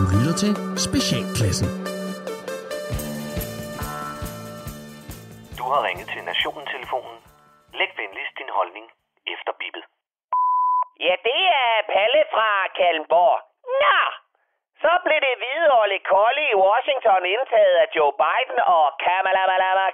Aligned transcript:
Du 0.00 0.06
lytter 0.14 0.36
til 0.44 0.52
Specialklassen. 0.86 1.68
Du 5.58 5.64
har 5.72 5.80
ringet 5.88 6.06
til 6.14 6.22
Nationen-telefonen. 6.30 7.16
Læg 7.78 7.90
venligst 8.00 8.34
din 8.40 8.50
holdning 8.58 8.86
efter 9.34 9.52
bippet. 9.60 9.84
Ja, 11.06 11.14
det 11.28 11.40
er 11.62 11.72
Palle 11.92 12.22
fra 12.34 12.50
Kalmborg. 12.78 13.38
Nå, 13.82 14.00
så 14.82 14.92
blev 15.04 15.18
det 15.26 15.34
hvide 15.40 15.68
Olle 15.80 15.98
Kolde 16.10 16.42
i 16.52 16.54
Washington 16.66 17.22
indtaget 17.34 17.76
af 17.84 17.88
Joe 17.96 18.12
Biden 18.22 18.58
og 18.76 18.84
Kamala 19.04 19.42
Malama, 19.50 19.86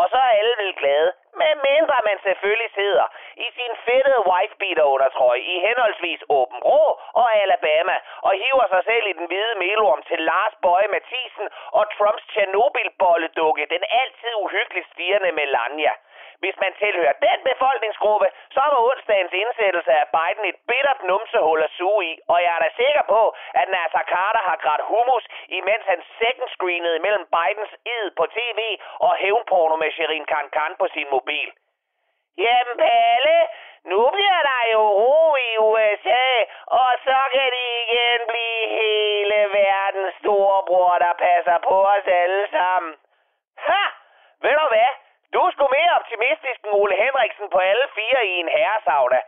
og 0.00 0.06
så 0.12 0.18
er 0.26 0.32
alle 0.40 0.54
vel 0.62 0.72
glade. 0.80 1.08
Med 1.42 1.52
mindre 1.68 1.96
man 2.08 2.18
selvfølgelig 2.26 2.70
sidder 2.80 3.06
i 3.46 3.48
sin 3.58 3.72
fedtede 3.84 4.20
wifebeater 4.30 4.84
undertrøje 4.94 5.40
i 5.52 5.54
henholdsvis 5.66 6.22
Åben 6.28 6.60
Rå 6.70 6.84
og 7.20 7.26
Alabama 7.42 7.96
og 8.26 8.32
hiver 8.42 8.66
sig 8.74 8.82
selv 8.90 9.04
i 9.06 9.12
den 9.18 9.26
hvide 9.30 9.54
melorm 9.64 10.02
til 10.08 10.18
Lars 10.30 10.54
Bøje 10.62 10.88
Mathisen 10.94 11.46
og 11.78 11.84
Trumps 11.96 12.24
Tjernobyl-bolledukke, 12.32 13.66
den 13.74 13.82
altid 14.00 14.32
uhyggeligt 14.44 14.88
stirrende 14.92 15.32
Melania. 15.32 15.92
Hvis 16.42 16.56
man 16.64 16.72
tilhører 16.82 17.16
den 17.28 17.38
befolkningsgruppe, 17.50 18.28
så 18.54 18.62
var 18.70 18.78
onsdagens 18.90 19.32
indsættelse 19.42 19.92
af 20.02 20.06
Biden 20.16 20.44
et 20.50 20.58
bittert 20.68 21.00
numsehul 21.10 21.62
at 21.62 21.70
suge 21.78 22.04
i, 22.10 22.12
og 22.32 22.38
jeg 22.44 22.52
er 22.56 22.62
da 22.64 22.70
sikker 22.82 23.04
på, 23.14 23.22
at 23.60 23.66
Nasser 23.68 24.04
Carter 24.12 24.42
har 24.48 24.56
grædt 24.64 24.84
humus, 24.90 25.24
imens 25.58 25.84
han 25.92 26.00
second 26.20 26.48
screenede 26.56 26.98
mellem 26.98 27.24
Bidens 27.36 27.72
id 27.94 28.06
på 28.18 28.24
tv 28.38 28.60
og 29.06 29.12
hævnporno 29.22 29.76
med 29.76 29.90
Sherin 29.96 30.26
Khan 30.30 30.48
Khan 30.54 30.72
på 30.80 30.86
sin 30.94 31.08
mobil. 31.10 31.48
Jamen 32.44 32.76
Palle, 32.84 33.38
nu 33.92 34.10
bliver 34.16 34.40
der 34.50 34.62
jo 34.74 34.82
ro 35.00 35.36
i 35.48 35.50
USA, 35.58 36.28
og 36.66 36.90
så 37.06 37.18
kan 37.34 37.48
de 37.56 37.66
igen 37.84 38.20
blive 38.30 38.62
hele 38.80 39.38
verdens 39.60 40.14
storebror, 40.20 40.94
der 41.04 41.12
passer 41.26 41.58
på 41.68 41.76
os 41.94 42.06
alle 42.06 42.44
sammen. 42.50 42.94
Ha! 43.66 43.84
Ved 44.42 44.54
du 44.60 44.66
hvad? 44.74 44.92
Du 45.32 45.38
er 45.46 45.50
sgu 45.50 45.64
mere 45.78 45.85
optimistisk 45.96 46.58
end 46.64 46.74
Ole 46.80 46.94
Henriksen 47.02 47.46
på 47.54 47.58
alle 47.70 47.86
fire 47.98 48.20
i 48.26 48.32
en 48.42 48.48
herresavda. 48.56 49.20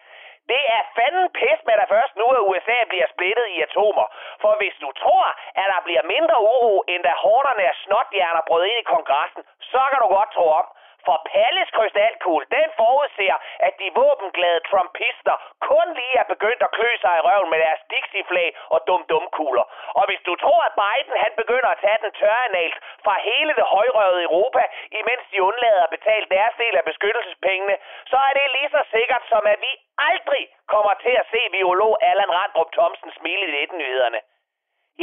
Det 0.52 0.62
er 0.76 0.82
fanden 0.96 1.26
pis 1.38 1.60
med 1.68 1.76
dig 1.80 1.88
først 1.94 2.12
nu, 2.20 2.26
at 2.36 2.44
USA 2.48 2.78
bliver 2.92 3.08
splittet 3.14 3.46
i 3.54 3.56
atomer. 3.66 4.06
For 4.42 4.52
hvis 4.60 4.76
du 4.84 4.88
tror, 5.02 5.26
at 5.60 5.66
der 5.72 5.80
bliver 5.86 6.02
mindre 6.14 6.38
uro, 6.54 6.74
end 6.92 7.02
da 7.08 7.12
hårderne 7.24 7.62
af 7.70 7.74
snotjerner 7.84 8.42
brød 8.48 8.64
ind 8.70 8.78
i 8.84 8.90
kongressen, 8.94 9.42
så 9.72 9.80
kan 9.90 9.98
du 10.02 10.08
godt 10.16 10.30
tro 10.36 10.46
om. 10.60 10.66
For 11.08 11.18
Palles 11.32 11.70
krystalkugle, 11.76 12.46
den 12.58 12.68
forudser, 12.80 13.36
at 13.66 13.74
de 13.80 13.88
våbenglade 14.00 14.60
trumpister 14.70 15.36
kun 15.68 15.86
lige 15.98 16.16
er 16.22 16.26
begyndt 16.34 16.62
at 16.66 16.74
klø 16.76 16.90
sig 17.04 17.14
i 17.16 17.24
røven 17.28 17.50
med 17.50 17.58
deres 17.64 17.82
Dixie-flag 17.92 18.50
og 18.74 18.78
dum-dum-kugler. 18.88 19.64
Og 19.98 20.04
hvis 20.08 20.22
du 20.28 20.32
tror, 20.42 20.60
at 20.68 20.76
Biden 20.82 21.14
han 21.24 21.32
begynder 21.40 21.70
at 21.72 21.80
tage 21.84 22.00
den 22.04 22.12
tørre 22.20 22.48
nals 22.56 22.76
fra 23.04 23.14
hele 23.28 23.52
det 23.58 23.66
højrøvede 23.74 24.22
Europa, 24.28 24.62
imens 25.00 25.24
de 25.32 25.42
undlader 25.48 25.82
at 25.84 25.94
betale 25.96 26.26
deres 26.36 26.54
del 26.62 26.74
af 26.80 26.84
beskyttelsespengene, 26.90 27.76
så 28.10 28.16
er 28.28 28.32
det 28.38 28.54
lige 28.56 28.70
så 28.76 28.82
sikkert 28.96 29.24
som, 29.32 29.42
at 29.52 29.58
vi 29.66 29.72
aldrig 30.10 30.44
kommer 30.74 30.94
til 31.04 31.14
at 31.20 31.28
se 31.32 31.40
biolog 31.56 31.92
Allan 32.10 32.34
Randrup 32.38 32.70
Thomsen 32.76 33.10
smile 33.18 33.44
i 33.46 33.64
19-nyhederne. 33.64 34.20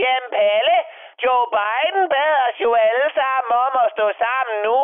Jamen 0.01 0.29
Palle, 0.37 0.77
Joe 1.23 1.45
Biden 1.57 2.05
bad 2.13 2.33
os 2.47 2.57
jo 2.65 2.71
alle 2.87 3.07
sammen 3.19 3.51
om 3.65 3.73
at 3.83 3.91
stå 3.95 4.05
sammen 4.23 4.57
nu, 4.67 4.77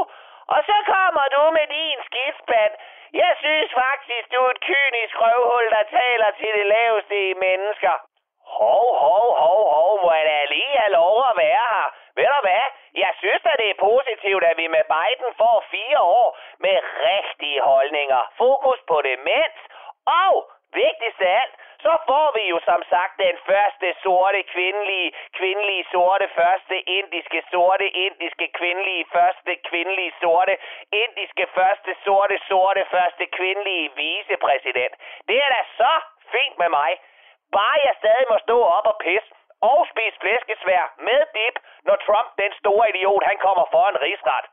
og 0.53 0.59
så 0.69 0.77
kommer 0.93 1.25
du 1.35 1.43
med 1.57 1.67
din 1.77 1.97
skidspand. 2.07 2.73
Jeg 3.21 3.33
synes 3.43 3.69
faktisk, 3.83 4.25
du 4.33 4.39
er 4.45 4.51
et 4.55 4.61
kynisk 4.69 5.13
røvhul, 5.23 5.65
der 5.75 5.83
taler 5.99 6.29
til 6.39 6.51
det 6.59 6.67
laveste 6.75 7.15
i 7.29 7.33
mennesker. 7.33 7.95
Hov, 8.59 8.87
hov, 9.05 9.27
hov, 9.43 9.61
hov, 9.75 9.91
må 10.03 10.11
jeg 10.13 10.25
da 10.31 10.39
lige 10.55 10.77
have 10.81 10.93
lov 11.01 11.15
at 11.29 11.37
være 11.45 11.65
her. 11.75 11.87
Ved 12.17 12.27
du 12.35 12.39
hvad? 12.47 12.65
Jeg 13.03 13.11
synes 13.21 13.41
at 13.51 13.59
det 13.61 13.69
er 13.69 13.83
positivt, 13.91 14.43
at 14.43 14.57
vi 14.61 14.67
med 14.67 14.85
Biden 14.95 15.31
får 15.41 15.57
fire 15.75 15.99
år 16.19 16.27
med 16.65 16.77
rigtige 17.09 17.61
holdninger. 17.61 18.21
Fokus 18.37 18.79
på 18.87 18.97
demens 19.09 19.59
og 20.23 20.33
vigtigst 20.73 21.21
af 21.21 21.33
alt, 21.41 21.55
så 21.83 21.93
får 22.09 22.27
vi 22.37 22.43
jo 22.53 22.57
som 22.69 22.81
sagt 22.93 23.13
den 23.25 23.37
første 23.49 23.87
sorte 24.03 24.43
kvindelige, 24.53 25.13
kvindelige 25.39 25.85
sorte, 25.91 26.25
første 26.39 26.75
indiske 26.97 27.43
sorte, 27.51 27.85
indiske 28.05 28.47
kvindelige, 28.57 29.05
første 29.15 29.55
kvindelige 29.69 30.13
sorte, 30.21 30.57
indiske 31.03 31.45
første 31.57 31.95
sorte, 32.05 32.39
sorte, 32.49 32.85
første 32.95 33.25
kvindelige 33.37 33.91
vicepræsident. 33.95 34.93
Det 35.27 35.37
er 35.45 35.49
da 35.55 35.61
så 35.81 35.93
fint 36.33 36.57
med 36.63 36.69
mig. 36.69 36.91
Bare 37.57 37.77
jeg 37.85 37.95
stadig 38.01 38.25
må 38.29 38.37
stå 38.47 38.57
op 38.77 38.85
og 38.91 38.97
pisse 39.05 39.31
og 39.61 39.79
spise 39.91 40.17
flæskesvær 40.21 40.85
med 41.07 41.21
dip, 41.35 41.55
når 41.87 41.95
Trump, 42.05 42.29
den 42.43 42.53
store 42.61 42.89
idiot, 42.89 43.23
han 43.31 43.37
kommer 43.45 43.65
for 43.73 43.85
en 43.91 44.01
rigsret. 44.05 44.45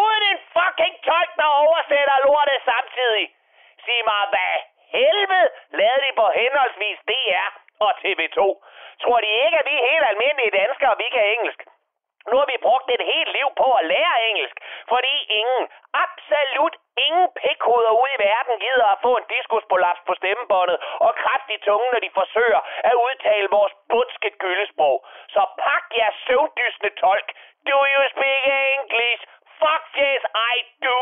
Uden 0.00 0.22
en 0.32 0.40
fucking 0.56 0.96
tolk, 1.08 1.30
der 1.40 1.50
oversætter 1.64 2.16
lortet 2.26 2.60
samtidig. 2.70 3.26
Sig 3.84 4.00
mig, 4.10 4.22
hvad 4.32 4.77
helvede 4.96 5.48
lavede 5.80 6.02
de 6.06 6.12
på 6.20 6.26
henholdsvis 6.40 6.98
DR 7.10 7.50
og 7.84 7.90
TV2? 8.02 8.38
Tror 9.02 9.18
de 9.24 9.30
ikke, 9.44 9.58
at 9.58 9.66
vi 9.70 9.74
er 9.78 9.90
helt 9.90 10.06
almindelige 10.12 10.56
danskere, 10.60 10.90
og 10.94 10.98
vi 11.02 11.08
kan 11.14 11.24
engelsk? 11.34 11.60
Nu 12.30 12.36
har 12.40 12.48
vi 12.52 12.64
brugt 12.66 12.88
et 12.96 13.04
helt 13.12 13.30
liv 13.38 13.48
på 13.62 13.68
at 13.78 13.84
lære 13.92 14.16
engelsk, 14.28 14.56
fordi 14.92 15.14
ingen, 15.40 15.62
absolut 16.06 16.76
ingen 17.06 17.28
pikhoveder 17.40 17.94
ude 18.02 18.12
i 18.16 18.22
verden 18.28 18.54
gider 18.64 18.88
at 18.94 19.02
få 19.06 19.12
en 19.16 19.26
diskusprolaps 19.36 20.00
på 20.06 20.12
stemmebåndet 20.20 20.78
og 21.06 21.12
kraft 21.22 21.48
i 21.56 21.58
tungen, 21.66 21.90
når 21.92 22.00
de 22.06 22.10
forsøger 22.20 22.60
at 22.88 22.94
udtale 23.06 23.48
vores 23.56 23.74
bundske 23.90 24.30
gyldesprog. 24.42 24.96
Så 25.34 25.42
pak 25.64 25.84
jer 25.98 26.10
søvndysende 26.26 26.90
tolk. 27.02 27.28
Do 27.68 27.78
you 27.92 28.02
speak 28.14 28.42
English? 28.76 29.22
Fuck 29.60 29.84
yes, 30.06 30.22
I 30.52 30.54
do. 30.86 31.00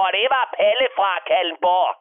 Og 0.00 0.06
det 0.16 0.26
var 0.34 0.44
Palle 0.58 0.88
fra 0.96 1.10
Kalmborg. 1.28 1.92